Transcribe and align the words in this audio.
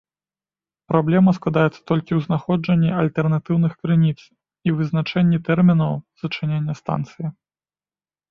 Праблема 0.91 1.31
складаецца 1.37 1.75
толькі 1.89 2.13
ў 2.15 2.19
знаходжанні 2.27 2.89
альтэрнатыўных 3.01 3.73
крыніц 3.83 4.17
і 4.69 4.75
вызначэнні 4.79 5.37
тэрмінаў 5.49 5.93
зачынення 6.23 6.73
станцыі. 6.81 7.27